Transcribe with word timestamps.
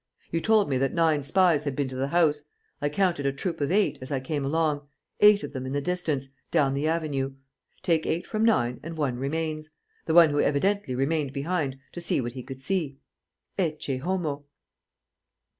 You 0.31 0.41
told 0.41 0.67
me 0.67 0.79
that 0.79 0.95
nine 0.95 1.21
spies 1.21 1.63
had 1.63 1.75
been 1.75 1.87
to 1.89 1.95
the 1.95 2.07
house. 2.07 2.41
I 2.81 2.89
counted 2.89 3.27
a 3.27 3.31
troop 3.31 3.61
of 3.61 3.71
eight, 3.71 3.99
as 4.01 4.11
I 4.11 4.19
came 4.19 4.43
along, 4.43 4.87
eight 5.19 5.43
of 5.43 5.53
them 5.53 5.67
in 5.67 5.73
the 5.73 5.79
distance, 5.79 6.27
down 6.49 6.73
the 6.73 6.87
avenue. 6.87 7.35
Take 7.83 8.07
eight 8.07 8.25
from 8.25 8.43
nine 8.43 8.79
and 8.81 8.97
one 8.97 9.17
remains: 9.19 9.69
the 10.07 10.15
one 10.15 10.31
who 10.31 10.41
evidently 10.41 10.95
remained 10.95 11.33
behind 11.33 11.77
to 11.91 12.01
see 12.01 12.19
what 12.19 12.33
he 12.33 12.41
could 12.41 12.59
see. 12.59 12.97
_Ecce 13.59 13.99
homo! 13.99 14.45